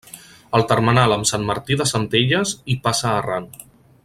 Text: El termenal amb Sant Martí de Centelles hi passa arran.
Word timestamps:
El 0.59 0.63
termenal 0.71 1.13
amb 1.17 1.29
Sant 1.33 1.45
Martí 1.51 1.79
de 1.83 1.89
Centelles 1.93 2.57
hi 2.75 2.79
passa 2.89 3.17
arran. 3.19 3.51